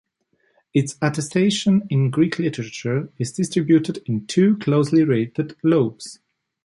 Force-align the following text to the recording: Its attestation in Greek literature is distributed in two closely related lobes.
Its 0.73 0.97
attestation 0.99 1.85
in 1.91 2.09
Greek 2.09 2.39
literature 2.39 3.13
is 3.19 3.33
distributed 3.33 4.01
in 4.07 4.25
two 4.25 4.57
closely 4.57 5.03
related 5.03 5.55
lobes. 5.63 6.17